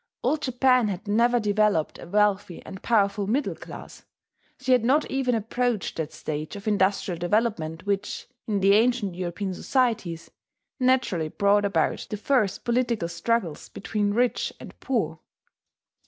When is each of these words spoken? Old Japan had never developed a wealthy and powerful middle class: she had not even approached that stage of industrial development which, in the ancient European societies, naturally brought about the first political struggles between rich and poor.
Old 0.23 0.41
Japan 0.41 0.87
had 0.87 1.07
never 1.07 1.39
developed 1.39 1.99
a 1.99 2.07
wealthy 2.07 2.59
and 2.65 2.81
powerful 2.81 3.27
middle 3.27 3.53
class: 3.53 4.03
she 4.59 4.71
had 4.71 4.83
not 4.83 5.05
even 5.11 5.35
approached 5.35 5.97
that 5.97 6.11
stage 6.11 6.55
of 6.55 6.67
industrial 6.67 7.19
development 7.19 7.85
which, 7.85 8.25
in 8.47 8.61
the 8.61 8.73
ancient 8.73 9.13
European 9.13 9.53
societies, 9.53 10.31
naturally 10.79 11.29
brought 11.29 11.65
about 11.65 12.07
the 12.09 12.17
first 12.17 12.63
political 12.63 13.07
struggles 13.07 13.69
between 13.69 14.15
rich 14.15 14.51
and 14.59 14.73
poor. 14.79 15.19